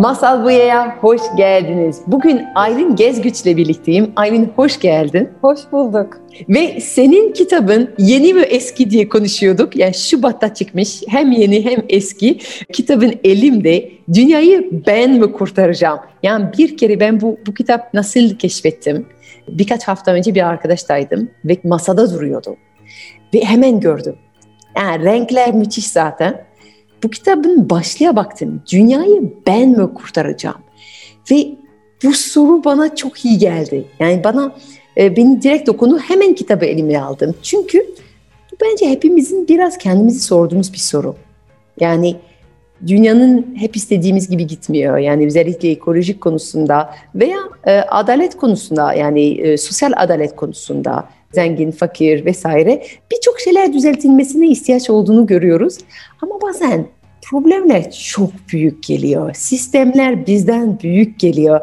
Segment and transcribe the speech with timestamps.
[0.00, 2.00] Masal Buya'ya hoş geldiniz.
[2.06, 4.12] Bugün Aylin Gezgüç'le birlikteyim.
[4.16, 5.28] Aylin hoş geldin.
[5.40, 6.20] Hoş bulduk.
[6.48, 9.76] Ve senin kitabın yeni mi eski diye konuşuyorduk.
[9.76, 12.38] Yani Şubat'ta çıkmış hem yeni hem eski.
[12.72, 13.90] Kitabın elimde.
[14.12, 16.00] Dünyayı ben mi kurtaracağım?
[16.22, 19.06] Yani bir kere ben bu, bu kitap nasıl keşfettim?
[19.48, 22.56] Birkaç hafta önce bir arkadaştaydım ve masada duruyordu.
[23.34, 24.16] Ve hemen gördüm.
[24.76, 26.44] Yani renkler müthiş zaten
[27.02, 28.62] bu kitabın başlığa baktım.
[28.72, 30.60] Dünyayı ben mi kurtaracağım?
[31.30, 31.46] Ve
[32.04, 33.84] bu soru bana çok iyi geldi.
[34.00, 34.54] Yani bana
[34.96, 35.98] e, beni direkt dokundu.
[35.98, 37.34] Hemen kitabı elime aldım.
[37.42, 37.78] Çünkü
[38.52, 41.16] bu bence hepimizin biraz kendimizi sorduğumuz bir soru.
[41.80, 42.16] Yani
[42.86, 44.98] dünyanın hep istediğimiz gibi gitmiyor.
[44.98, 52.24] Yani özellikle ekolojik konusunda veya e, adalet konusunda yani e, sosyal adalet konusunda zengin, fakir
[52.24, 55.78] vesaire birçok şeyler düzeltilmesine ihtiyaç olduğunu görüyoruz.
[56.22, 56.86] Ama bazen
[57.30, 59.34] problemler çok büyük geliyor.
[59.34, 61.60] Sistemler bizden büyük geliyor.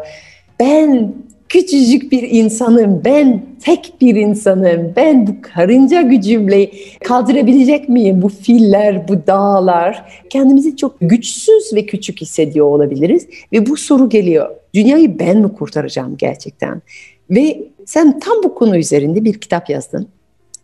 [0.60, 1.14] Ben
[1.50, 6.72] küçücük bir insanım, ben tek bir insanım, ben bu karınca gücümle
[7.04, 10.24] kaldırabilecek miyim bu filler, bu dağlar?
[10.30, 14.50] Kendimizi çok güçsüz ve küçük hissediyor olabiliriz ve bu soru geliyor.
[14.74, 16.82] Dünyayı ben mi kurtaracağım gerçekten?
[17.30, 20.08] Ve sen tam bu konu üzerinde bir kitap yazdın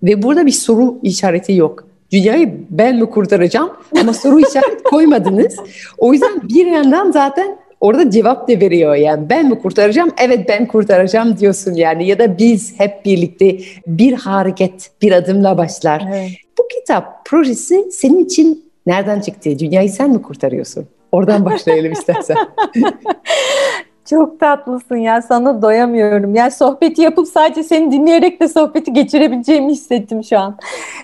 [0.04, 3.72] ve burada bir soru işareti yok dünyayı ben mi kurtaracağım?
[4.02, 5.56] Ama soru işaret koymadınız.
[5.98, 10.12] O yüzden bir yandan zaten orada cevap da veriyor yani ben mi kurtaracağım?
[10.18, 16.04] Evet ben kurtaracağım diyorsun yani ya da biz hep birlikte bir hareket bir adımla başlar.
[16.10, 16.32] Evet.
[16.60, 19.60] Bu kitap projesi senin için nereden çıktı?
[19.60, 20.88] Dünyayı sen mi kurtarıyorsun?
[21.12, 22.38] Oradan başlayalım istersen.
[24.10, 26.36] Çok tatlısın ya sana doyamıyorum.
[26.36, 30.58] Yani sohbeti yapıp sadece seni dinleyerek de sohbeti geçirebileceğimi hissettim şu an.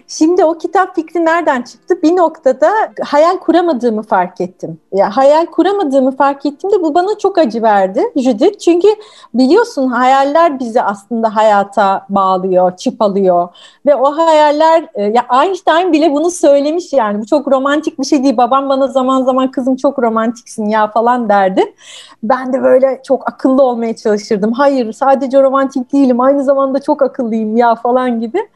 [0.07, 2.01] Şimdi o kitap fikri nereden çıktı?
[2.03, 2.71] Bir noktada
[3.05, 4.79] hayal kuramadığımı fark ettim.
[4.93, 8.59] Ya hayal kuramadığımı fark ettiğimde bu bana çok acı verdi Judith.
[8.59, 8.87] Çünkü
[9.33, 13.47] biliyorsun hayaller bizi aslında hayata bağlıyor, çıpalıyor
[13.85, 17.21] ve o hayaller e, ya Einstein bile bunu söylemiş yani.
[17.21, 18.37] Bu çok romantik bir şey değil.
[18.37, 21.73] Babam bana zaman zaman kızım çok romantiksin ya falan derdi.
[22.23, 24.51] Ben de böyle çok akıllı olmaya çalışırdım.
[24.51, 28.47] Hayır sadece romantik değilim aynı zamanda çok akıllıyım ya falan gibi.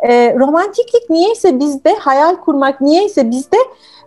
[0.00, 3.56] E, romantiklik niyeyse bizde hayal kurmak niyeyse bizde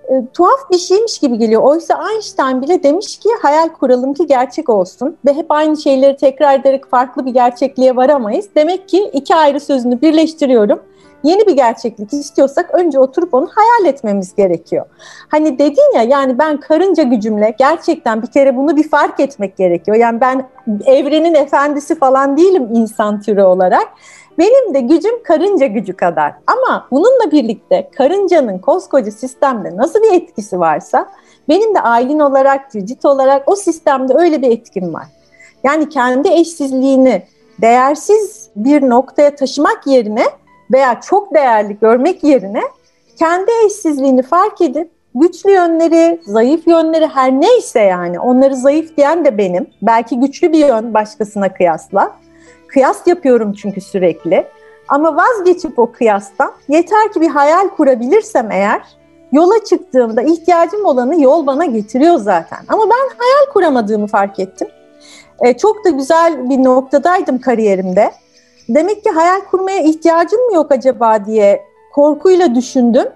[0.07, 1.63] e, tuhaf bir şeymiş gibi geliyor.
[1.63, 6.59] Oysa Einstein bile demiş ki hayal kuralım ki gerçek olsun ve hep aynı şeyleri tekrar
[6.59, 8.45] ederek farklı bir gerçekliğe varamayız.
[8.55, 10.79] Demek ki iki ayrı sözünü birleştiriyorum
[11.23, 14.85] yeni bir gerçeklik istiyorsak önce oturup onu hayal etmemiz gerekiyor.
[15.31, 19.97] Hani dedin ya yani ben karınca gücümle gerçekten bir kere bunu bir fark etmek gerekiyor.
[19.97, 20.49] Yani ben
[20.85, 23.87] evrenin efendisi falan değilim insan türü olarak.
[24.37, 26.33] Benim de gücüm karınca gücü kadar.
[26.47, 31.09] Ama bununla birlikte karıncanın koskoca sistemde nasıl bir etkisi varsa
[31.49, 35.07] benim de Aylin olarak, Cicit olarak o sistemde öyle bir etkim var.
[35.63, 37.23] Yani kendi eşsizliğini
[37.61, 40.23] değersiz bir noktaya taşımak yerine
[40.71, 42.61] veya çok değerli görmek yerine
[43.19, 49.37] kendi eşsizliğini fark edip güçlü yönleri, zayıf yönleri her neyse yani onları zayıf diyen de
[49.37, 49.67] benim.
[49.81, 52.11] Belki güçlü bir yön başkasına kıyasla.
[52.67, 54.47] Kıyas yapıyorum çünkü sürekli.
[54.87, 58.81] Ama vazgeçip o kıyastan yeter ki bir hayal kurabilirsem eğer
[59.31, 62.59] yola çıktığımda ihtiyacım olanı yol bana getiriyor zaten.
[62.67, 64.67] Ama ben hayal kuramadığımı fark ettim.
[65.39, 68.11] E, çok da güzel bir noktadaydım kariyerimde
[68.69, 73.07] demek ki hayal kurmaya ihtiyacım mı yok acaba diye korkuyla düşündüm.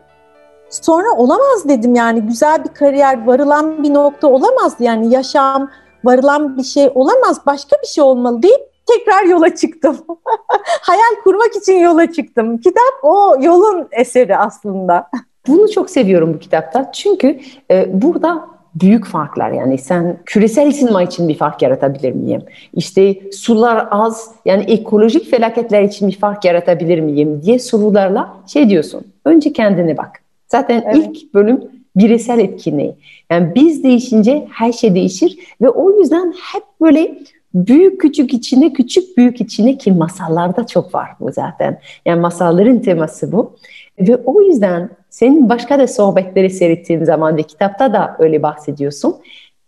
[0.69, 5.69] Sonra olamaz dedim yani güzel bir kariyer, varılan bir nokta olamaz yani yaşam,
[6.03, 9.97] varılan bir şey olamaz, başka bir şey olmalı deyip tekrar yola çıktım.
[10.81, 12.57] hayal kurmak için yola çıktım.
[12.57, 15.09] Kitap o yolun eseri aslında.
[15.47, 16.91] Bunu çok seviyorum bu kitapta.
[16.91, 17.39] Çünkü
[17.71, 22.41] e, burada büyük farklar yani sen küresel ısınma için bir fark yaratabilir miyim?
[22.73, 29.05] İşte sular az yani ekolojik felaketler için bir fark yaratabilir miyim diye sorularla şey diyorsun.
[29.25, 30.21] Önce kendine bak.
[30.47, 30.95] Zaten evet.
[30.97, 31.61] ilk bölüm
[31.95, 32.95] bireysel etkinliği.
[33.31, 37.17] Yani biz değişince her şey değişir ve o yüzden hep böyle
[37.53, 41.79] büyük küçük içine küçük büyük içine ki masallarda çok var bu zaten.
[42.05, 43.55] Yani masalların teması bu.
[43.99, 49.15] Ve o yüzden senin başka da sohbetleri seyrettiğin zaman ve kitapta da öyle bahsediyorsun.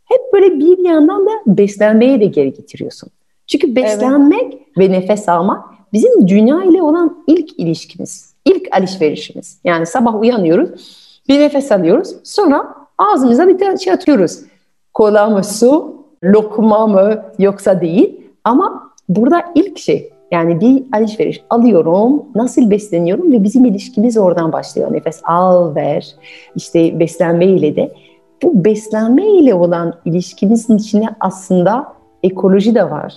[0.06, 3.10] hep böyle bir yandan da beslenmeye de geri getiriyorsun.
[3.48, 4.78] Çünkü beslenmek evet.
[4.78, 5.63] ve nefes almak
[5.94, 9.60] bizim dünya ile olan ilk ilişkimiz, ilk alışverişimiz.
[9.63, 10.69] Yani sabah uyanıyoruz,
[11.30, 14.39] bir nefes alıyoruz, sonra ağzımıza bir şey atıyoruz.
[14.94, 18.22] Kola mı su, lokma mı yoksa değil.
[18.44, 24.94] Ama burada ilk şey yani bir alışveriş alıyorum, nasıl besleniyorum ve bizim ilişkimiz oradan başlıyor.
[24.94, 26.15] Nefes al, ver,
[26.56, 27.94] işte beslenme ile de.
[28.44, 31.94] Bu beslenme ile olan ilişkimizin içine aslında
[32.24, 33.13] ekoloji de var,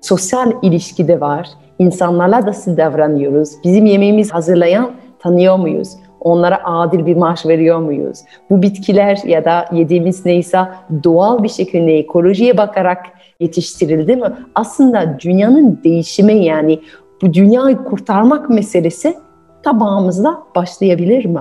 [0.00, 5.88] sosyal ilişki de var, insanlarla nasıl davranıyoruz, bizim yemeğimiz hazırlayan tanıyor muyuz?
[6.20, 8.18] Onlara adil bir maaş veriyor muyuz?
[8.50, 10.58] Bu bitkiler ya da yediğimiz neyse
[11.04, 12.98] doğal bir şekilde ekolojiye bakarak
[13.42, 14.32] yetiştirildi mi?
[14.54, 16.80] Aslında dünyanın değişimi yani
[17.22, 19.14] bu dünyayı kurtarmak meselesi
[19.62, 21.40] tabağımızda başlayabilir mi?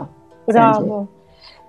[0.54, 0.74] Bravo.
[0.74, 1.21] Sence?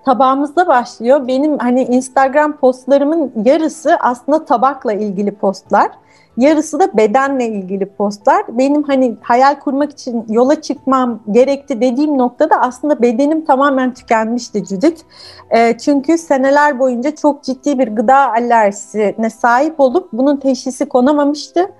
[0.05, 1.27] Tabağımızda başlıyor.
[1.27, 5.91] Benim hani Instagram postlarımın yarısı aslında tabakla ilgili postlar.
[6.37, 8.45] Yarısı da bedenle ilgili postlar.
[8.47, 15.01] Benim hani hayal kurmak için yola çıkmam gerekti dediğim noktada aslında bedenim tamamen tükenmişti Judith.
[15.49, 21.71] E, çünkü seneler boyunca çok ciddi bir gıda alerjisine sahip olup bunun teşhisi konamamıştı.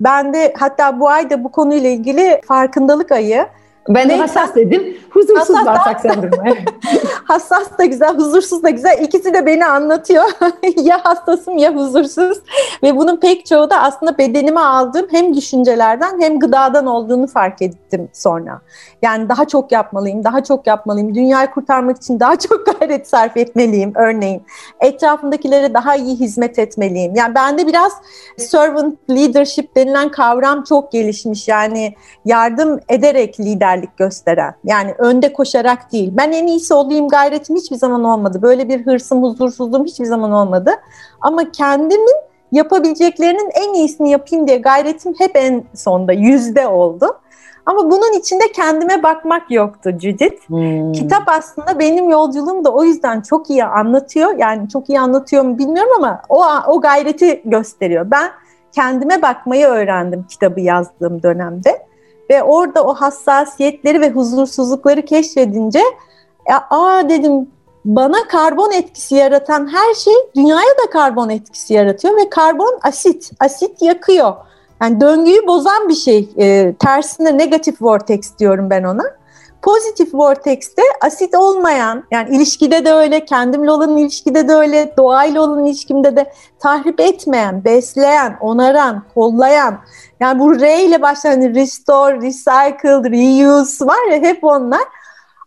[0.00, 3.46] Ben de hatta bu ayda bu konuyla ilgili farkındalık ayı
[3.88, 4.96] ben de hassas dedim.
[5.10, 6.54] Huzursuz hassas bağırsak sendromu.
[7.24, 8.98] hassas da güzel, huzursuz da güzel.
[9.02, 10.24] İkisi de beni anlatıyor.
[10.76, 12.38] ya hassasım ya huzursuz.
[12.82, 18.08] Ve bunun pek çoğu da aslında bedenime aldığım hem düşüncelerden hem gıdadan olduğunu fark ettim
[18.12, 18.60] sonra.
[19.02, 21.14] Yani daha çok yapmalıyım, daha çok yapmalıyım.
[21.14, 24.42] Dünyayı kurtarmak için daha çok gayret sarf etmeliyim örneğin.
[24.80, 27.14] Etrafımdakilere daha iyi hizmet etmeliyim.
[27.14, 27.92] Yani bende biraz
[28.36, 31.48] servant leadership denilen kavram çok gelişmiş.
[31.48, 31.94] Yani
[32.24, 34.54] yardım ederek lider liderlik gösteren.
[34.64, 36.12] Yani önde koşarak değil.
[36.16, 38.42] Ben en iyisi olayım gayretim hiçbir zaman olmadı.
[38.42, 40.70] Böyle bir hırsım, huzursuzluğum hiçbir zaman olmadı.
[41.20, 42.16] Ama kendimin
[42.52, 47.06] yapabileceklerinin en iyisini yapayım diye gayretim hep en sonda yüzde oldu.
[47.66, 50.48] Ama bunun içinde kendime bakmak yoktu Judith.
[50.48, 50.92] Hmm.
[50.92, 54.38] Kitap aslında benim yolculuğumu da o yüzden çok iyi anlatıyor.
[54.38, 58.10] Yani çok iyi anlatıyor mu bilmiyorum ama o, o gayreti gösteriyor.
[58.10, 58.30] Ben
[58.72, 61.91] kendime bakmayı öğrendim kitabı yazdığım dönemde.
[62.32, 65.82] Ve orada o hassasiyetleri ve huzursuzlukları keşfedince
[66.48, 67.48] ya, aa dedim
[67.84, 73.82] bana karbon etkisi yaratan her şey dünyaya da karbon etkisi yaratıyor ve karbon asit, asit
[73.82, 74.32] yakıyor.
[74.82, 76.28] Yani döngüyü bozan bir şey.
[76.38, 79.04] E, tersinde negatif vortex diyorum ben ona.
[79.62, 85.64] Pozitif vortexte asit olmayan, yani ilişkide de öyle, kendimle olan ilişkide de öyle, doğayla olan
[85.66, 89.78] ilişkimde de tahrip etmeyen, besleyen, onaran, kollayan,
[90.20, 94.82] yani bu R ile başlayan hani restore, recycle, reuse var ya hep onlar.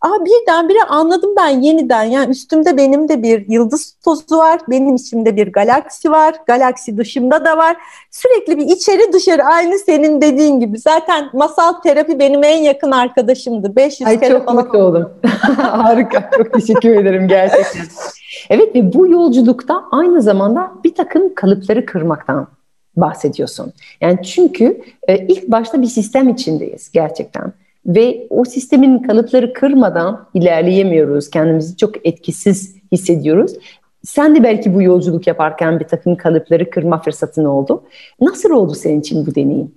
[0.06, 2.04] Aa birdenbire anladım ben yeniden.
[2.04, 4.62] Yani üstümde benim de bir yıldız tozu var.
[4.70, 6.36] Benim içimde bir galaksi var.
[6.48, 7.78] Galaksi dışımda da var.
[8.12, 10.80] Sürekli bir içeri dışarı aynı senin dediğin gibi.
[10.80, 13.76] Zaten masal terapi benim en yakın arkadaşımdı.
[13.76, 14.66] 500 Ay, kere çok falan.
[14.66, 15.10] mutlu oldum.
[15.58, 16.30] Harika.
[16.38, 17.86] Çok teşekkür ederim gerçekten.
[18.50, 22.48] Evet ve bu yolculukta aynı zamanda bir takım kalıpları kırmaktan
[22.96, 23.74] bahsediyorsun.
[24.02, 27.54] Yani çünkü e, ilk başta bir sistem içindeyiz gerçekten.
[27.86, 31.30] Ve o sistemin kalıpları kırmadan ilerleyemiyoruz.
[31.30, 33.54] Kendimizi çok etkisiz hissediyoruz.
[34.04, 37.84] Sen de belki bu yolculuk yaparken bir takım kalıpları kırma fırsatın oldu.
[38.22, 39.72] Nasıl oldu senin için bu deneyim?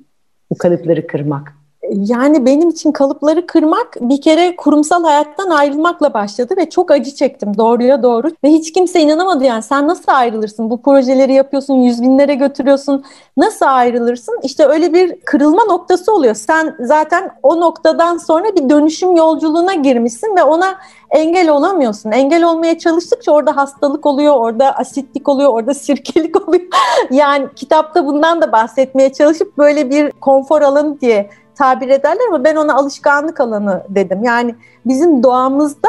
[0.51, 1.58] Bu kalıpları kırmak.
[1.91, 7.57] Yani benim için kalıpları kırmak bir kere kurumsal hayattan ayrılmakla başladı ve çok acı çektim
[7.59, 8.31] doğruya doğru.
[8.45, 10.71] Ve hiç kimse inanamadı yani sen nasıl ayrılırsın?
[10.71, 13.05] Bu projeleri yapıyorsun, yüz binlere götürüyorsun.
[13.37, 14.41] Nasıl ayrılırsın?
[14.43, 16.35] İşte öyle bir kırılma noktası oluyor.
[16.35, 20.75] Sen zaten o noktadan sonra bir dönüşüm yolculuğuna girmişsin ve ona
[21.11, 22.11] engel olamıyorsun.
[22.11, 26.65] Engel olmaya çalıştıkça orada hastalık oluyor, orada asitlik oluyor, orada sirkelik oluyor.
[27.11, 32.57] yani kitapta bundan da bahsetmeye çalışıp böyle bir konfor alanı diye tabir ederler ama ben
[32.57, 34.25] ona alışkanlık alanı dedim.
[34.25, 34.55] Yani
[34.87, 35.89] bizim doğamızda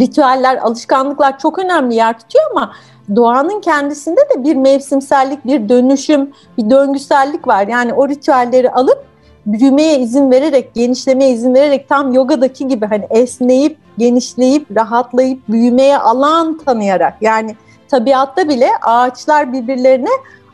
[0.00, 2.72] ritüeller, alışkanlıklar çok önemli yer tutuyor ama
[3.16, 7.66] doğanın kendisinde de bir mevsimsellik, bir dönüşüm, bir döngüsellik var.
[7.66, 9.04] Yani o ritüelleri alıp
[9.46, 16.58] büyümeye izin vererek, genişlemeye izin vererek tam yogadaki gibi hani esneyip, genişleyip, rahatlayıp, büyümeye alan
[16.58, 17.56] tanıyarak yani
[17.88, 20.08] tabiatta bile ağaçlar birbirlerine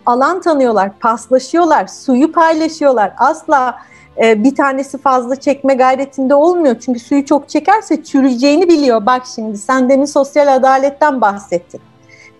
[0.07, 3.13] alan tanıyorlar, paslaşıyorlar, suyu paylaşıyorlar.
[3.19, 3.77] Asla
[4.21, 6.77] e, bir tanesi fazla çekme gayretinde olmuyor.
[6.81, 9.07] Çünkü suyu çok çekerse çürüyeceğini biliyor.
[9.07, 11.81] Bak şimdi sen demin sosyal adaletten bahsettin.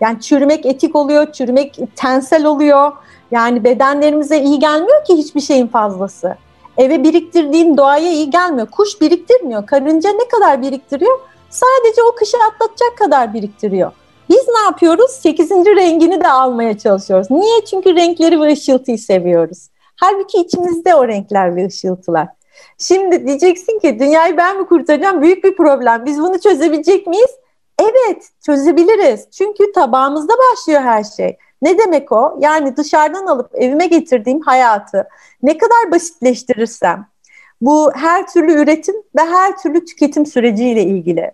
[0.01, 2.91] Yani çürümek etik oluyor, çürümek tensel oluyor.
[3.31, 6.35] Yani bedenlerimize iyi gelmiyor ki hiçbir şeyin fazlası.
[6.77, 8.67] Eve biriktirdiğin doğaya iyi gelmiyor.
[8.67, 9.65] Kuş biriktirmiyor.
[9.65, 11.19] Karınca ne kadar biriktiriyor?
[11.49, 13.91] Sadece o kışı atlatacak kadar biriktiriyor.
[14.29, 15.11] Biz ne yapıyoruz?
[15.11, 17.31] Sekizinci rengini de almaya çalışıyoruz.
[17.31, 17.65] Niye?
[17.65, 19.70] Çünkü renkleri ve ışıltıyı seviyoruz.
[20.03, 22.27] Halbuki içimizde o renkler ve ışıltılar.
[22.77, 25.21] Şimdi diyeceksin ki dünyayı ben mi kurtaracağım?
[25.21, 26.05] Büyük bir problem.
[26.05, 27.31] Biz bunu çözebilecek miyiz?
[27.79, 29.31] Evet, çözebiliriz.
[29.31, 31.37] Çünkü tabağımızda başlıyor her şey.
[31.61, 32.37] Ne demek o?
[32.39, 35.07] Yani dışarıdan alıp evime getirdiğim hayatı
[35.43, 37.07] ne kadar basitleştirirsem,
[37.61, 41.31] bu her türlü üretim ve her türlü tüketim süreciyle ilgili.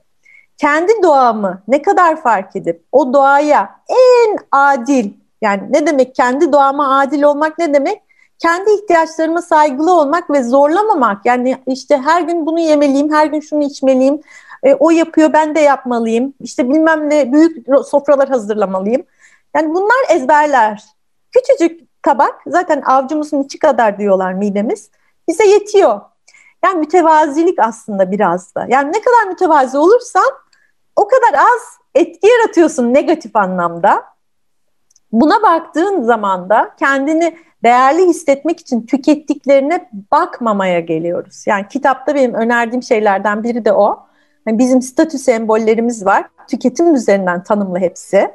[0.57, 5.09] Kendi doğamı ne kadar fark edip o doğaya en adil,
[5.41, 8.06] yani ne demek kendi doğama adil olmak ne demek?
[8.39, 11.25] Kendi ihtiyaçlarıma saygılı olmak ve zorlamamak.
[11.25, 14.21] Yani işte her gün bunu yemeliyim, her gün şunu içmeliyim,
[14.63, 16.33] e, o yapıyor ben de yapmalıyım.
[16.39, 19.03] İşte bilmem ne büyük sofralar hazırlamalıyım.
[19.55, 20.83] Yani bunlar ezberler.
[21.31, 24.89] Küçücük tabak zaten avcumuzun içi kadar diyorlar midemiz.
[25.27, 26.01] Bize yetiyor.
[26.63, 28.65] Yani mütevazilik aslında biraz da.
[28.69, 30.31] Yani ne kadar mütevazi olursan
[30.95, 34.03] o kadar az etki yaratıyorsun negatif anlamda.
[35.11, 41.43] Buna baktığın zaman da kendini değerli hissetmek için tükettiklerine bakmamaya geliyoruz.
[41.47, 43.99] Yani kitapta benim önerdiğim şeylerden biri de o.
[44.47, 46.25] Yani bizim statü sembollerimiz var.
[46.47, 48.29] Tüketim üzerinden tanımlı hepsi.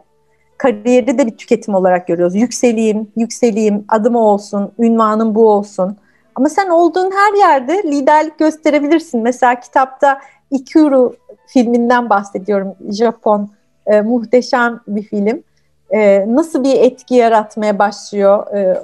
[0.58, 2.34] Kariyeri de bir tüketim olarak görüyoruz.
[2.34, 5.96] Yükseleyim, yükseleyim, adım olsun, ünvanım bu olsun.
[6.34, 9.22] Ama sen olduğun her yerde liderlik gösterebilirsin.
[9.22, 12.74] Mesela kitapta Ikuru filminden bahsediyorum.
[12.90, 13.50] Japon
[13.86, 15.42] e, muhteşem bir film.
[15.92, 18.54] E, nasıl bir etki yaratmaya başlıyor?
[18.54, 18.82] E,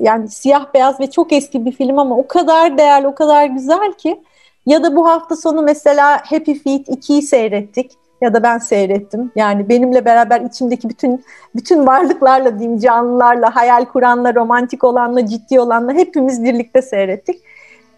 [0.00, 3.92] yani siyah beyaz ve çok eski bir film ama o kadar değerli, o kadar güzel
[3.92, 4.22] ki.
[4.66, 9.32] Ya da bu hafta sonu mesela Happy Feet 2'yi seyrettik ya da ben seyrettim.
[9.36, 15.92] Yani benimle beraber içimdeki bütün bütün varlıklarla diyeyim canlılarla, hayal kuranla, romantik olanla, ciddi olanla
[15.92, 17.42] hepimiz birlikte seyrettik.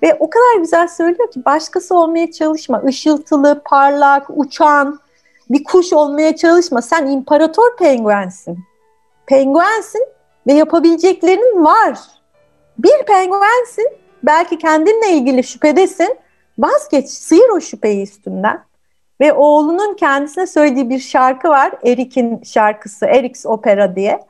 [0.03, 2.83] Ve o kadar güzel söylüyor ki başkası olmaya çalışma.
[2.89, 5.01] Işıltılı, parlak, uçan
[5.51, 6.83] bir kuş olmaya çalışma.
[6.83, 8.59] Sen imparator penguensin.
[9.27, 10.07] Penguensin
[10.47, 11.99] ve yapabileceklerin var.
[12.79, 13.89] Bir penguensin.
[14.23, 16.17] Belki kendinle ilgili şüphedesin.
[16.59, 18.65] Vazgeç, sıyır o şüpheyi üstünden.
[19.21, 21.75] Ve oğlunun kendisine söylediği bir şarkı var.
[21.85, 24.21] Erik'in şarkısı, Erik's Opera diye.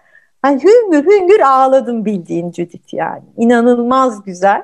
[0.43, 3.25] Hani hüngür hüngür ağladım bildiğin Judith yani.
[3.37, 4.63] İnanılmaz güzel.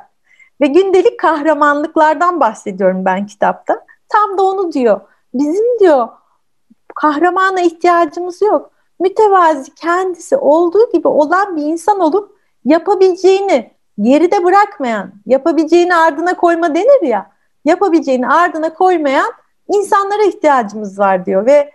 [0.61, 3.85] Ve gündelik kahramanlıklardan bahsediyorum ben kitapta.
[4.09, 5.00] Tam da onu diyor.
[5.35, 6.09] Bizim diyor
[7.00, 8.71] kahramana ihtiyacımız yok.
[9.00, 17.02] Mütevazi kendisi olduğu gibi olan bir insan olup yapabileceğini geride bırakmayan, yapabileceğini ardına koyma denir
[17.02, 17.30] ya.
[17.64, 19.33] Yapabileceğini ardına koymayan
[19.69, 21.73] insanlara ihtiyacımız var diyor ve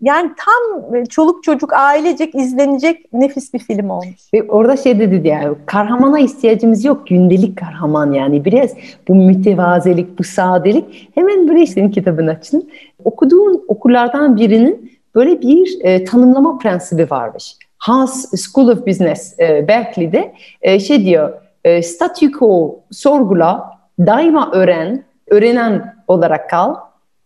[0.00, 4.34] yani tam çoluk çocuk ailecek izlenecek nefis bir film olmuş.
[4.34, 8.70] Ve orada şey dedi yani kahramana ihtiyacımız yok gündelik kahraman yani biraz
[9.08, 12.70] bu mütevazilik bu sadelik hemen senin kitabını açın.
[13.04, 17.56] Okuduğun okullardan birinin böyle bir e, tanımlama prensibi varmış.
[17.78, 21.32] Hans School of Business e, Berkeley'de e, şey diyor
[21.64, 26.74] e, statü quo sorgula daima öğren öğrenen olarak kal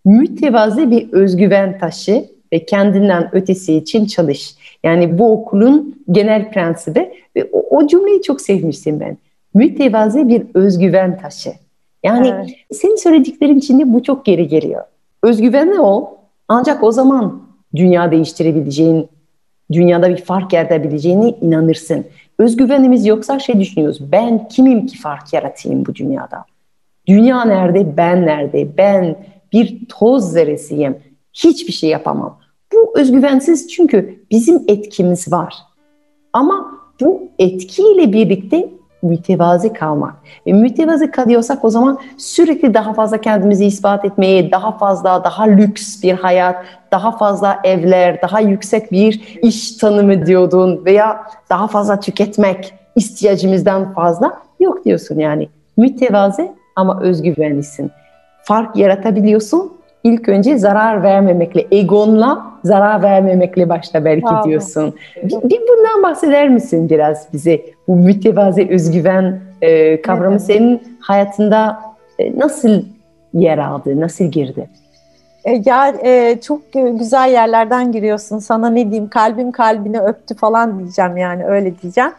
[0.04, 4.54] mütevazi bir özgüven taşı ve kendinden ötesi için çalış.
[4.84, 9.18] Yani bu okulun genel prensibi ve o, o cümleyi çok sevmiştim ben.
[9.54, 11.52] Mütevazi bir özgüven taşı.
[12.04, 12.50] Yani evet.
[12.72, 14.84] senin söylediklerin içinde bu çok geri geliyor.
[15.22, 16.06] Özgüvenli ol
[16.48, 17.42] ancak o zaman
[17.76, 19.08] dünya değiştirebileceğin,
[19.72, 22.04] dünyada bir fark yaratabileceğine inanırsın.
[22.38, 24.12] Özgüvenimiz yoksa şey düşünüyoruz.
[24.12, 26.44] Ben kimim ki fark yaratayım bu dünyada?
[27.06, 27.96] Dünya nerede?
[27.96, 28.76] Ben nerede?
[28.76, 29.16] Ben
[29.52, 30.98] bir toz zerresiyim.
[31.32, 32.38] Hiçbir şey yapamam.
[32.80, 35.54] Bu özgüvensiz çünkü bizim etkimiz var.
[36.32, 38.68] Ama bu etkiyle birlikte
[39.02, 40.14] mütevazi kalmak.
[40.46, 46.02] Ve mütevazi kalıyorsak o zaman sürekli daha fazla kendimizi ispat etmeye, daha fazla, daha lüks
[46.02, 52.74] bir hayat, daha fazla evler, daha yüksek bir iş tanımı diyordun veya daha fazla tüketmek
[52.96, 55.48] ihtiyacımızdan fazla yok diyorsun yani.
[55.76, 57.90] Mütevazi ama özgüvenlisin.
[58.42, 59.72] Fark yaratabiliyorsun
[60.04, 64.50] ilk önce zarar vermemekle, egonla zarar vermemekle başta belki wow.
[64.50, 64.94] diyorsun.
[65.22, 67.62] Bir, bir bundan bahseder misin biraz bize?
[67.88, 70.42] Bu mütevazi özgüven e, kavramı evet.
[70.42, 71.80] senin hayatında
[72.18, 72.82] e, nasıl
[73.34, 74.68] yer aldı, nasıl girdi?
[75.44, 78.38] E, ya e, çok güzel yerlerden giriyorsun.
[78.38, 82.12] Sana ne diyeyim kalbim kalbini öptü falan diyeceğim yani öyle diyeceğim.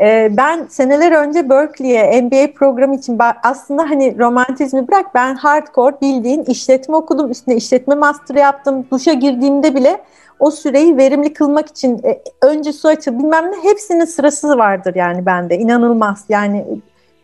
[0.00, 6.44] Ee, ben seneler önce Berkeley'e MBA programı için aslında hani romantizmi bırak ben hardcore bildiğin
[6.44, 7.30] işletme okudum.
[7.30, 8.86] Üstüne işletme master yaptım.
[8.90, 10.02] Duşa girdiğimde bile
[10.38, 15.26] o süreyi verimli kılmak için e, önce su açı bilmem ne hepsinin sırası vardır yani
[15.26, 15.58] bende.
[15.58, 16.66] inanılmaz yani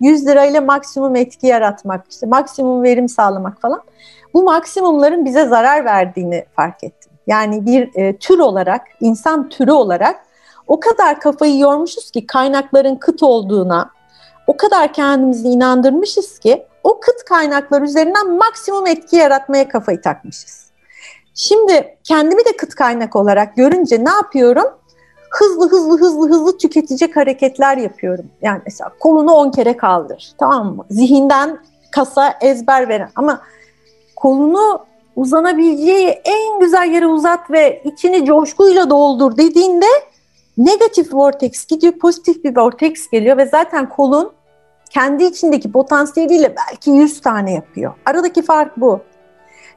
[0.00, 3.82] 100 lirayla maksimum etki yaratmak, işte maksimum verim sağlamak falan.
[4.34, 7.12] Bu maksimumların bize zarar verdiğini fark ettim.
[7.26, 10.27] yani bir e, tür olarak, insan türü olarak
[10.68, 13.90] o kadar kafayı yormuşuz ki kaynakların kıt olduğuna,
[14.46, 20.68] o kadar kendimizi inandırmışız ki o kıt kaynaklar üzerinden maksimum etki yaratmaya kafayı takmışız.
[21.34, 24.66] Şimdi kendimi de kıt kaynak olarak görünce ne yapıyorum?
[25.30, 28.26] Hızlı hızlı hızlı hızlı tüketecek hareketler yapıyorum.
[28.42, 30.32] Yani mesela kolunu 10 kere kaldır.
[30.38, 30.84] Tamam mı?
[30.90, 31.58] Zihinden
[31.92, 33.40] kasa ezber veren ama
[34.16, 39.86] kolunu uzanabileceği en güzel yere uzat ve içini coşkuyla doldur dediğinde
[40.58, 44.32] negatif vortex gidiyor, pozitif bir vortex geliyor ve zaten kolun
[44.90, 47.94] kendi içindeki potansiyeliyle belki 100 tane yapıyor.
[48.06, 49.00] Aradaki fark bu.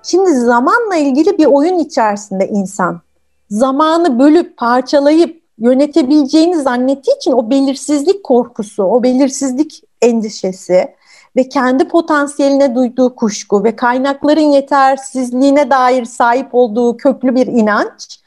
[0.04, 3.02] Şimdi zamanla ilgili bir oyun içerisinde insan
[3.50, 10.96] zamanı bölüp parçalayıp yönetebileceğini zannettiği için o belirsizlik korkusu, o belirsizlik endişesi
[11.36, 18.20] ve kendi potansiyeline duyduğu kuşku ve kaynakların yetersizliğine dair sahip olduğu köklü bir inanç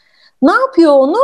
[0.42, 1.18] ne yapıyor onu?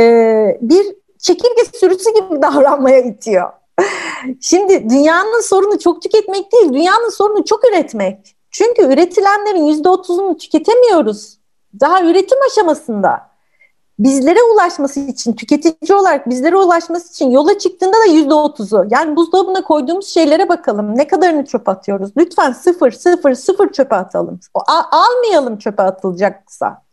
[0.00, 3.52] Ee, bir çekirge sürüsü gibi davranmaya itiyor.
[4.40, 8.36] Şimdi dünyanın sorunu çok tüketmek değil, dünyanın sorunu çok üretmek.
[8.50, 11.38] Çünkü üretilenlerin yüzde otuzunu tüketemiyoruz.
[11.80, 13.34] Daha üretim aşamasında.
[13.98, 18.84] Bizlere ulaşması için, tüketici olarak bizlere ulaşması için yola çıktığında da yüzde otuzu.
[18.90, 20.98] Yani buzdolabına koyduğumuz şeylere bakalım.
[20.98, 22.10] Ne kadarını çöpe atıyoruz?
[22.16, 24.40] Lütfen sıfır, sıfır, sıfır çöpe atalım.
[24.90, 26.83] almayalım çöpe atılacaksa.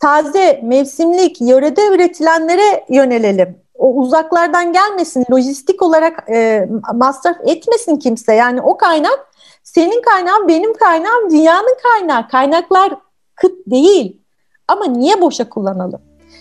[0.00, 8.34] Taze, mevsimlik, yörede üretilenlere yönelelim o uzaklardan gelmesin, lojistik olarak e, masraf etmesin kimse.
[8.34, 9.26] Yani o kaynak
[9.62, 12.28] senin kaynağın, benim kaynağım, dünyanın kaynağı.
[12.28, 12.92] Kaynaklar
[13.34, 14.22] kıt değil.
[14.68, 16.00] Ama niye boşa kullanalım?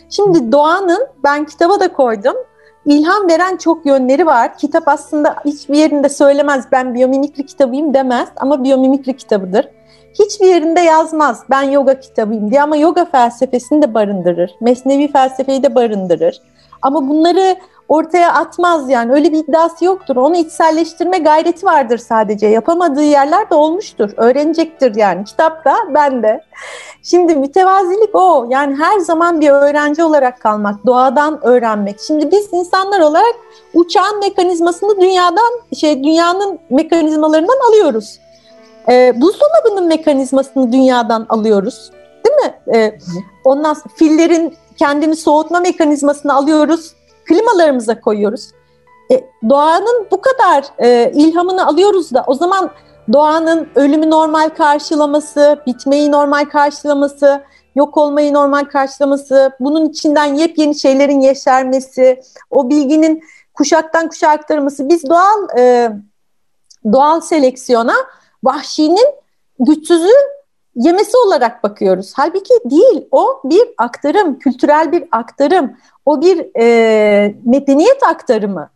[0.09, 2.35] Şimdi doğanın, ben kitaba da koydum,
[2.85, 4.57] ilham veren çok yönleri var.
[4.57, 9.67] Kitap aslında hiçbir yerinde söylemez ben biyomimikri kitabıyım demez ama biyomimikri kitabıdır.
[10.13, 14.51] Hiçbir yerinde yazmaz ben yoga kitabıyım diye ama yoga felsefesini de barındırır.
[14.61, 16.41] Mesnevi felsefeyi de barındırır.
[16.81, 17.55] Ama bunları
[17.89, 20.15] ortaya atmaz yani öyle bir iddiası yoktur.
[20.15, 22.48] Onu içselleştirme gayreti vardır sadece.
[22.48, 24.09] Yapamadığı yerler de olmuştur.
[24.17, 25.24] Öğrenecektir yani.
[25.24, 26.43] Kitapta ben de.
[27.03, 28.48] Şimdi mütevazilik o.
[28.50, 32.00] Yani her zaman bir öğrenci olarak kalmak, doğadan öğrenmek.
[32.07, 33.35] Şimdi biz insanlar olarak
[33.74, 38.19] uçağın mekanizmasını dünyadan, şey dünyanın mekanizmalarından alıyoruz.
[38.89, 41.91] Ee, buzdolabının mekanizmasını dünyadan alıyoruz.
[42.25, 42.75] Değil mi?
[42.75, 42.99] Ee,
[43.43, 46.93] ondan fillerin kendini soğutma mekanizmasını alıyoruz,
[47.25, 48.51] klimalarımıza koyuyoruz.
[49.11, 52.71] E, doğanın bu kadar e, ilhamını alıyoruz da o zaman
[53.13, 57.41] doğanın ölümü normal karşılaması, bitmeyi normal karşılaması,
[57.75, 63.23] yok olmayı normal karşılaması, bunun içinden yepyeni şeylerin yeşermesi, o bilginin
[63.53, 64.89] kuşaktan kuşağa aktarılması.
[64.89, 65.91] Biz doğal e,
[66.91, 67.95] doğal seleksiyona
[68.43, 69.07] vahşinin
[69.59, 70.13] güçsüzü
[70.75, 72.13] yemesi olarak bakıyoruz.
[72.15, 75.71] Halbuki değil, o bir aktarım, kültürel bir aktarım,
[76.05, 78.69] o bir e, medeniyet aktarımı.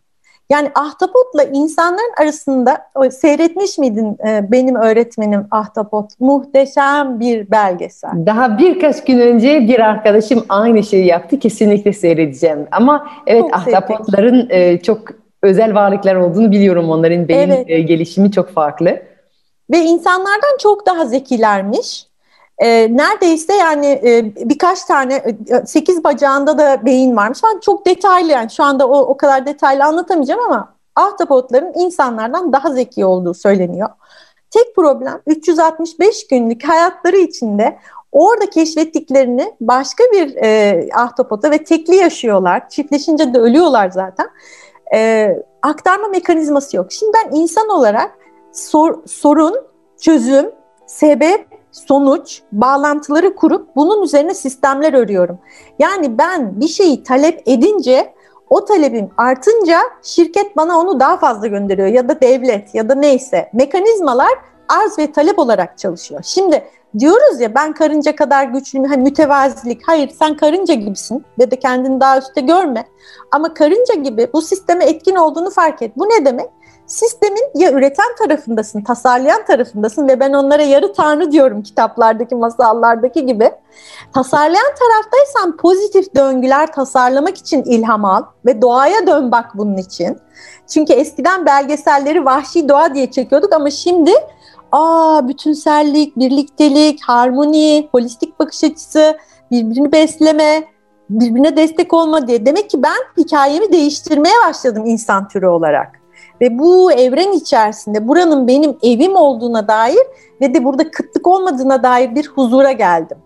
[0.50, 6.20] Yani ahtapotla insanların arasında o, seyretmiş miydin e, benim öğretmenim Ahtapot?
[6.20, 8.10] Muhteşem bir belgesel.
[8.26, 11.38] Daha birkaç gün önce bir arkadaşım aynı şeyi yaptı.
[11.38, 12.66] Kesinlikle seyredeceğim.
[12.72, 15.00] Ama evet çok ahtapotların e, çok
[15.42, 16.90] özel varlıklar olduğunu biliyorum.
[16.90, 17.64] Onların beyin evet.
[17.68, 19.02] e, gelişimi çok farklı
[19.70, 22.06] ve insanlardan çok daha zekilermiş.
[22.58, 27.38] E, neredeyse yani e, birkaç tane e, sekiz bacağında da beyin varmış.
[27.44, 32.70] Ben çok detaylı yani şu anda o, o kadar detaylı anlatamayacağım ama ahtapotların insanlardan daha
[32.70, 33.88] zeki olduğu söyleniyor.
[34.50, 37.78] Tek problem 365 günlük hayatları içinde
[38.12, 42.68] orada keşfettiklerini başka bir e, ahtapota ve tekli yaşıyorlar.
[42.68, 44.26] Çiftleşince de ölüyorlar zaten.
[44.94, 45.30] E,
[45.62, 46.92] aktarma mekanizması yok.
[46.92, 48.18] Şimdi ben insan olarak
[48.54, 49.54] sor, sorun,
[50.00, 50.50] çözüm,
[50.86, 55.38] sebep, sonuç, bağlantıları kurup bunun üzerine sistemler örüyorum.
[55.78, 58.14] Yani ben bir şeyi talep edince
[58.50, 63.50] o talebim artınca şirket bana onu daha fazla gönderiyor ya da devlet ya da neyse.
[63.52, 64.32] Mekanizmalar
[64.68, 66.20] arz ve talep olarak çalışıyor.
[66.24, 66.64] Şimdi
[66.98, 69.88] diyoruz ya ben karınca kadar güçlüyüm, hani mütevazilik.
[69.88, 72.84] Hayır sen karınca gibisin ve de kendini daha üstte görme.
[73.32, 75.92] Ama karınca gibi bu sisteme etkin olduğunu fark et.
[75.96, 76.46] Bu ne demek?
[76.86, 83.52] Sistemin ya üreten tarafındasın, tasarlayan tarafındasın ve ben onlara yarı tanrı diyorum kitaplardaki, masallardaki gibi.
[84.12, 90.18] Tasarlayan taraftaysan pozitif döngüler tasarlamak için ilham al ve doğaya dön bak bunun için.
[90.66, 94.12] Çünkü eskiden belgeselleri vahşi doğa diye çekiyorduk ama şimdi
[94.72, 99.18] aa bütünsellik, birliktelik, harmoni, holistik bakış açısı,
[99.50, 100.64] birbirini besleme,
[101.10, 102.46] birbirine destek olma diye.
[102.46, 106.03] Demek ki ben hikayemi değiştirmeye başladım insan türü olarak.
[106.40, 110.06] Ve bu evren içerisinde buranın benim evim olduğuna dair
[110.40, 113.18] ve de burada kıtlık olmadığına dair bir huzura geldim.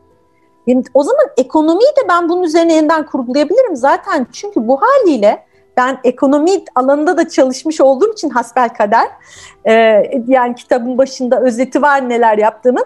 [0.66, 4.26] Yani o zaman ekonomiyi de ben bunun üzerine yeniden kurgulayabilirim zaten.
[4.32, 5.44] Çünkü bu haliyle
[5.76, 9.08] ben ekonomi alanında da çalışmış olduğum için hasbel kader
[9.64, 9.72] e,
[10.26, 12.84] yani kitabın başında özeti var neler yaptığımın.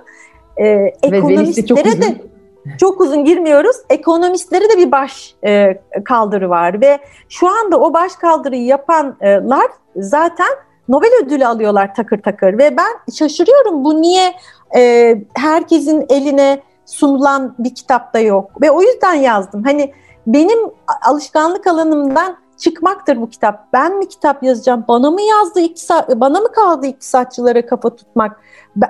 [0.56, 0.66] E,
[1.02, 2.31] ekonomistlere de
[2.80, 3.76] çok uzun girmiyoruz.
[3.90, 6.98] Ekonomistlere de bir baş e, kaldırı var ve
[7.28, 10.48] şu anda o baş kaldırıyı yapanlar zaten
[10.88, 14.34] Nobel ödülü alıyorlar takır takır ve ben şaşırıyorum bu niye
[14.76, 19.64] e, herkesin eline sunulan bir kitapta yok ve o yüzden yazdım.
[19.64, 19.92] Hani
[20.26, 20.58] benim
[21.02, 23.72] alışkanlık alanımdan çıkmaktır bu kitap.
[23.72, 24.84] Ben mi kitap yazacağım?
[24.88, 28.40] Bana mı yazdı iktisat, bana mı kaldı iktisatçılara kafa tutmak?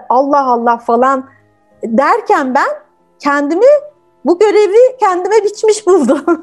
[0.09, 1.25] Allah Allah falan
[1.85, 2.69] derken ben
[3.23, 3.67] kendimi
[4.25, 6.43] bu görevi kendime biçmiş buldum.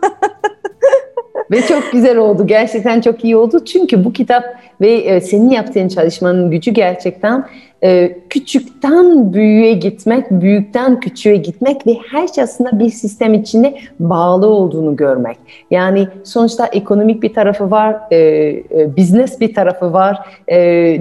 [1.52, 2.48] ve çok güzel oldu.
[2.48, 3.65] Gerçekten çok iyi oldu.
[3.65, 4.44] Çünkü bu kitap
[4.82, 7.46] ve e, senin yaptığın çalışmanın gücü gerçekten
[7.84, 14.48] e, küçükten büyüğe gitmek, büyükten küçüğe gitmek ve her şey aslında bir sistem içinde bağlı
[14.48, 15.38] olduğunu görmek.
[15.72, 20.18] Yani sonuçta ekonomik bir tarafı var, e, business bir tarafı var,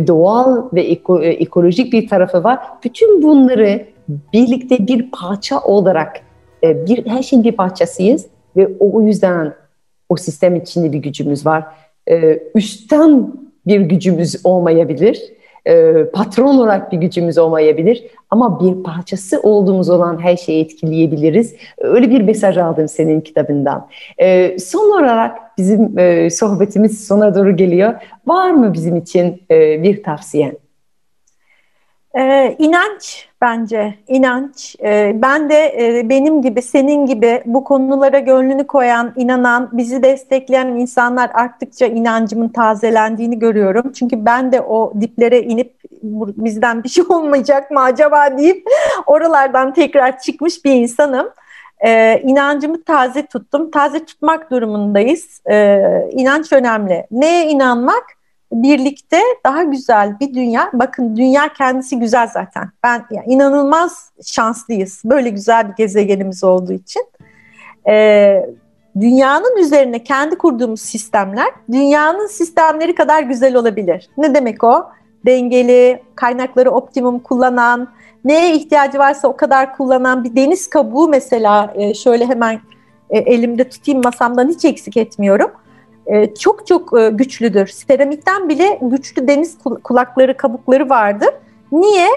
[0.07, 2.59] doğal ve eko, ekolojik bir tarafı var.
[2.85, 6.21] Bütün bunları birlikte bir parça olarak
[6.63, 9.55] e, bir her şeyin bir parçasıyız ve o yüzden
[10.09, 11.65] o sistem içinde bir gücümüz var.
[12.11, 13.33] E, üstten
[13.67, 15.23] bir gücümüz olmayabilir.
[15.67, 21.55] E, patron olarak bir gücümüz olmayabilir ama bir parçası olduğumuz olan her şeyi etkileyebiliriz.
[21.79, 23.89] Öyle bir mesaj aldım senin kitabından.
[24.19, 27.95] E, son olarak bizim e, sohbetimiz sona doğru geliyor.
[28.27, 30.57] Var mı bizim için e, bir tavsiyen?
[32.17, 34.77] Ee, inanç bence, inanç.
[34.83, 40.67] Ee, ben de e, benim gibi, senin gibi bu konulara gönlünü koyan, inanan, bizi destekleyen
[40.67, 43.93] insanlar arttıkça inancımın tazelendiğini görüyorum.
[43.93, 48.67] Çünkü ben de o diplere inip bizden bir şey olmayacak mı acaba deyip
[49.07, 51.31] oralardan tekrar çıkmış bir insanım.
[51.87, 53.71] Ee, inancımı taze tuttum.
[53.71, 55.41] Taze tutmak durumundayız.
[55.51, 57.07] Ee, inanç önemli.
[57.11, 58.18] Neye inanmak?
[58.53, 60.71] Birlikte daha güzel bir dünya.
[60.73, 62.71] Bakın dünya kendisi güzel zaten.
[62.85, 65.03] Ben yani inanılmaz şanslıyız.
[65.05, 67.03] Böyle güzel bir gezegenimiz olduğu için.
[67.89, 68.47] Ee,
[69.01, 74.09] dünyanın üzerine kendi kurduğumuz sistemler dünyanın sistemleri kadar güzel olabilir.
[74.19, 74.87] Ne demek o?
[75.27, 77.89] Dengeli, kaynakları optimum kullanan,
[78.25, 82.61] neye ihtiyacı varsa o kadar kullanan bir deniz kabuğu mesela e, şöyle hemen
[83.11, 85.51] e, elimde tutayım masamdan hiç eksik etmiyorum
[86.09, 87.67] e, çok çok e, güçlüdür.
[87.67, 91.31] Seramikten bile güçlü deniz kulakları, kabukları vardır.
[91.73, 92.09] Niye?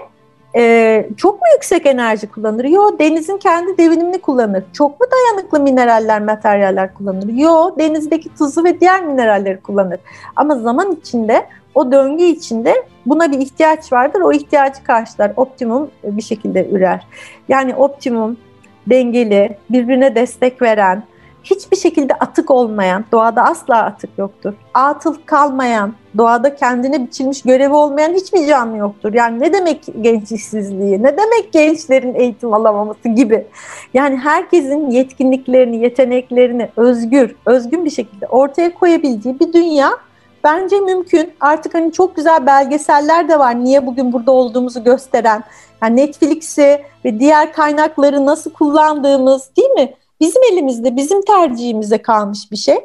[0.56, 2.64] E, çok mu yüksek enerji kullanır?
[2.64, 4.64] Yo, denizin kendi devinimini kullanır.
[4.74, 7.34] Çok mu dayanıklı mineraller, materyaller kullanır?
[7.34, 10.00] Yo, denizdeki tuzu ve diğer mineralleri kullanır.
[10.36, 14.22] Ama zaman içinde, o döngü içinde buna bir ihtiyaç vardır.
[14.22, 17.08] O ihtiyacı karşılar, optimum bir şekilde ürer.
[17.50, 18.38] Yani optimum,
[18.88, 21.04] dengeli, birbirine destek veren,
[21.44, 24.54] hiçbir şekilde atık olmayan, doğada asla atık yoktur.
[24.74, 29.14] Atıl kalmayan, doğada kendine biçilmiş görevi olmayan hiçbir canlı yoktur.
[29.14, 33.48] Yani ne demek genç işsizliği, ne demek gençlerin eğitim alamaması gibi.
[33.94, 39.92] Yani herkesin yetkinliklerini, yeteneklerini özgür, özgün bir şekilde ortaya koyabildiği bir dünya
[40.44, 41.34] bence mümkün.
[41.40, 43.64] Artık hani çok güzel belgeseller de var.
[43.64, 45.44] Niye bugün burada olduğumuzu gösteren.
[45.84, 49.94] Yani Netflix'i ve diğer kaynakları nasıl kullandığımız değil mi?
[50.22, 52.78] Bizim elimizde, bizim tercihimize kalmış bir şey.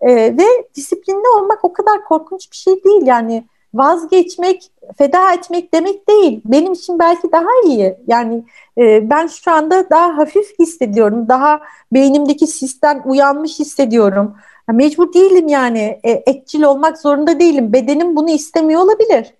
[0.00, 3.02] E, ve disiplinli olmak o kadar korkunç bir şey değil.
[3.06, 6.40] Yani vazgeçmek, feda etmek demek değil.
[6.44, 7.96] Benim için belki daha iyi.
[8.06, 8.44] Yani
[8.78, 11.28] e, ben şu anda daha hafif hissediyorum.
[11.28, 11.60] Daha
[11.92, 14.36] beynimdeki sistem uyanmış hissediyorum.
[14.68, 16.00] Ya mecbur değilim yani.
[16.02, 17.72] E, etçil olmak zorunda değilim.
[17.72, 19.34] Bedenim bunu istemiyor olabilir.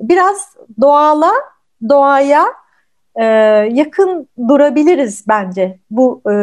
[0.00, 1.32] Biraz doğala,
[1.88, 2.46] doğaya
[3.16, 3.24] e,
[3.72, 5.78] yakın durabiliriz bence.
[5.90, 6.34] Bu e,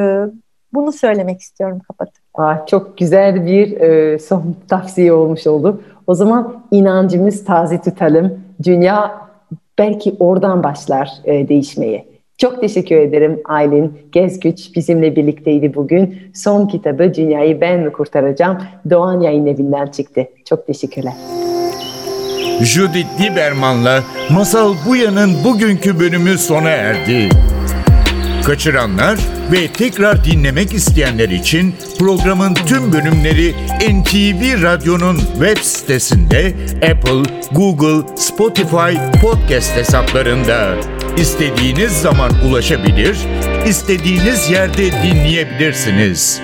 [0.73, 2.23] bunu söylemek istiyorum kapatıp.
[2.35, 5.81] Ah, çok güzel bir e, son tavsiye olmuş oldu.
[6.07, 8.39] O zaman inancımız taze tutalım.
[8.63, 9.29] Dünya
[9.77, 12.05] belki oradan başlar e, değişmeye.
[12.37, 13.97] Çok teşekkür ederim Aylin.
[14.11, 16.17] Gezgüç bizimle birlikteydi bugün.
[16.33, 18.57] Son kitabı Dünyayı Ben Mi Kurtaracağım?
[18.89, 20.27] Doğan Yayın Evi'nden çıktı.
[20.45, 21.13] Çok teşekkürler.
[22.61, 27.29] Judith Lieberman'la Masal Buya'nın bugünkü bölümü sona erdi.
[28.45, 29.19] Kaçıranlar
[29.51, 33.55] ve tekrar dinlemek isteyenler için programın tüm bölümleri
[33.89, 40.75] NTV Radyo'nun web sitesinde Apple, Google, Spotify podcast hesaplarında
[41.17, 43.17] istediğiniz zaman ulaşabilir,
[43.67, 46.41] istediğiniz yerde dinleyebilirsiniz.